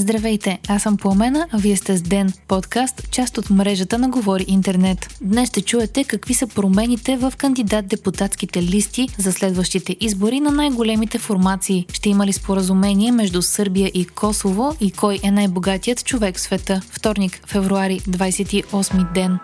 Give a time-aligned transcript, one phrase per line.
[0.00, 4.44] Здравейте, аз съм Пламена, а вие сте с Ден, подкаст, част от мрежата на Говори
[4.48, 5.18] Интернет.
[5.20, 11.86] Днес ще чуете какви са промените в кандидат-депутатските листи за следващите избори на най-големите формации.
[11.92, 16.80] Ще има ли споразумение между Сърбия и Косово и кой е най-богатият човек в света?
[16.90, 19.38] Вторник, февруари, 28 ден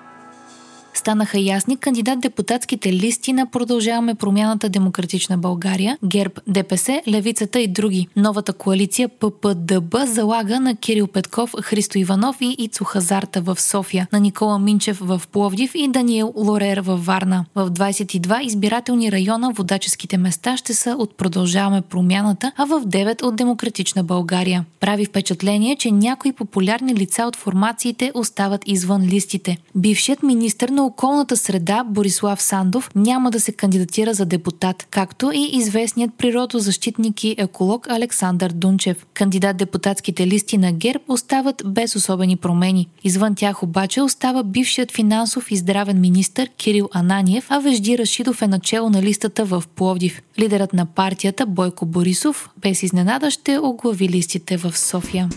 [0.99, 8.09] станаха ясни кандидат-депутатските листи на Продължаваме промяната Демократична България, ГЕРБ, ДПС, Левицата и други.
[8.17, 14.21] Новата коалиция ППДБ залага на Кирил Петков, Христо Иванов и Ицо Хазарта в София, на
[14.21, 17.45] Никола Минчев в Пловдив и Даниел Лорер в Варна.
[17.55, 23.37] В 22 избирателни района водаческите места ще са от Продължаваме промяната, а в 9 от
[23.37, 24.65] Демократична България.
[24.81, 29.59] Прави впечатление, че някои популярни лица от формациите остават извън листите.
[29.75, 35.51] Бившият министр на околната среда Борислав Сандов няма да се кандидатира за депутат, както и
[35.53, 39.07] известният природозащитник и еколог Александър Дунчев.
[39.15, 42.89] Кандидат депутатските листи на ГЕРБ остават без особени промени.
[43.05, 48.47] Извън тях обаче остава бившият финансов и здравен министр Кирил Ананиев, а Вежди Рашидов е
[48.47, 50.23] начало на листата в Пловдив.
[50.39, 55.29] Лидерът на партията Бойко Борисов без изненада ще оглави листите в София.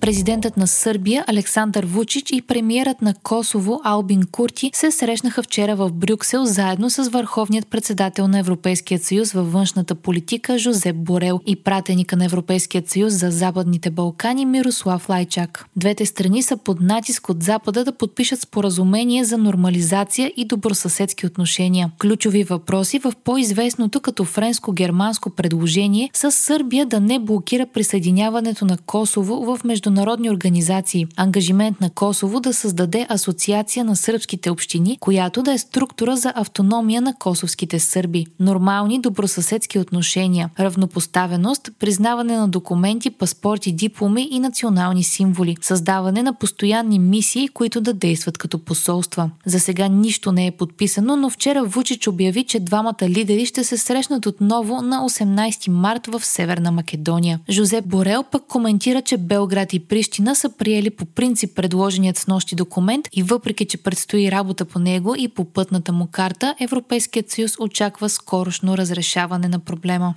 [0.00, 5.92] Президентът на Сърбия Александър Вучич и премиерът на Косово Албин Курти се срещнаха вчера в
[5.92, 12.16] Брюксел заедно с върховният председател на Европейския съюз във външната политика Жозеп Борел и пратеника
[12.16, 15.66] на Европейският съюз за Западните Балкани Мирослав Лайчак.
[15.76, 21.90] Двете страни са под натиск от Запада да подпишат споразумение за нормализация и добросъседски отношения.
[21.98, 29.44] Ключови въпроси в по-известното като френско-германско предложение с Сърбия да не блокира присъединяването на Косово
[29.44, 31.06] в между международни организации.
[31.16, 37.02] Ангажимент на Косово да създаде асоциация на сръбските общини, която да е структура за автономия
[37.02, 38.26] на косовските сърби.
[38.40, 46.98] Нормални добросъседски отношения, равнопоставеност, признаване на документи, паспорти, дипломи и национални символи, създаване на постоянни
[46.98, 49.30] мисии, които да действат като посолства.
[49.46, 53.76] За сега нищо не е подписано, но вчера Вучич обяви, че двамата лидери ще се
[53.76, 57.40] срещнат отново на 18 март в Северна Македония.
[57.50, 62.54] Жозеп Борел пък коментира, че Белград и Прищина са приели по принцип предложеният с нощи
[62.54, 67.56] документ и въпреки, че предстои работа по него и по пътната му карта, Европейският съюз
[67.58, 70.14] очаква скорошно разрешаване на проблема.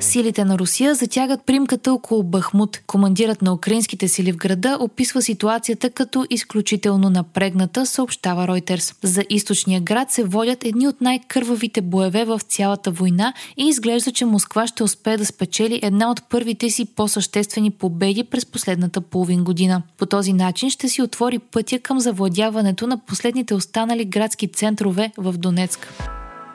[0.00, 2.80] Силите на Русия затягат примката около Бахмут.
[2.86, 8.94] Командирът на украинските сили в града описва ситуацията като изключително напрегната, съобщава Ройтерс.
[9.02, 14.24] За източния град се водят едни от най-кървавите боеве в цялата война и изглежда, че
[14.24, 19.82] Москва ще успее да спечели една от първите си по-съществени победи през последната половин година.
[19.98, 25.32] По този начин ще си отвори пътя към завладяването на последните останали градски центрове в
[25.32, 25.92] Донецк.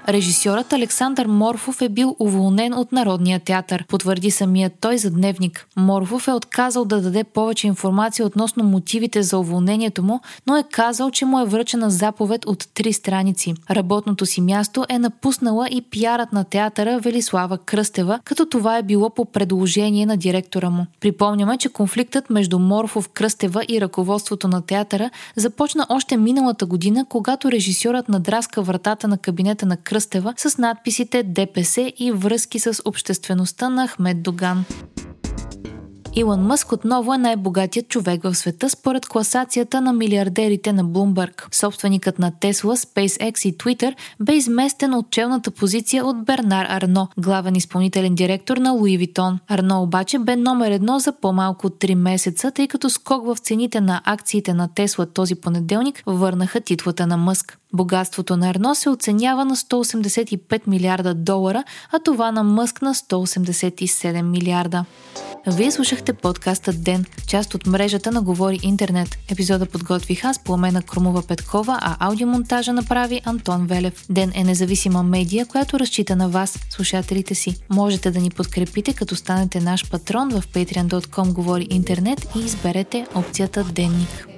[0.07, 5.67] Режисьорът Александър Морфов е бил уволнен от Народния театър, потвърди самият той за дневник.
[5.75, 11.11] Морфов е отказал да даде повече информация относно мотивите за уволнението му, но е казал,
[11.11, 13.53] че му е връчена заповед от три страници.
[13.71, 19.09] Работното си място е напуснала и пиарът на театъра Велислава Кръстева, като това е било
[19.09, 20.85] по предложение на директора му.
[20.99, 27.51] Припомняме, че конфликтът между Морфов, Кръстева и ръководството на театъра започна още миналата година, когато
[27.51, 29.90] режисьорът надраска вратата на кабинета на Кръстева
[30.37, 34.65] с надписите ДПС и връзки с обществеността на Ахмед Доган.
[36.15, 41.55] Илон Мъск отново е най-богатият човек в света според класацията на милиардерите на Bloomberg.
[41.55, 47.55] Собственикът на Tesla, SpaceX и Twitter бе изместен от челната позиция от Бернар Арно, главен
[47.55, 49.37] изпълнителен директор на Louis Vuitton.
[49.47, 53.81] Арно обаче бе номер едно за по-малко от 3 месеца, тъй като скок в цените
[53.81, 57.60] на акциите на Тесла този понеделник върнаха титлата на Мъск.
[57.73, 64.21] Богатството на Арно се оценява на 185 милиарда долара, а това на Мъск на 187
[64.21, 64.85] милиарда.
[65.47, 69.17] Вие слушахте подкаста Ден, част от мрежата на Говори Интернет.
[69.31, 74.05] Епизода подготвих аз, Пламена Крумова Петкова, а аудиомонтажа направи Антон Велев.
[74.09, 77.55] Ден е независима медия, която разчита на вас, слушателите си.
[77.69, 83.63] Можете да ни подкрепите, като станете наш патрон в patreon.com Говори Интернет и изберете опцията
[83.63, 84.30] Денник.